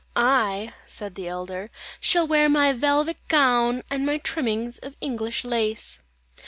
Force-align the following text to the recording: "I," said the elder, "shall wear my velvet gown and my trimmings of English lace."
"I," 0.15 0.73
said 0.87 1.13
the 1.13 1.27
elder, 1.27 1.69
"shall 1.99 2.25
wear 2.25 2.49
my 2.49 2.73
velvet 2.73 3.17
gown 3.27 3.83
and 3.87 4.03
my 4.03 4.17
trimmings 4.17 4.79
of 4.79 4.97
English 4.99 5.45
lace." 5.45 6.01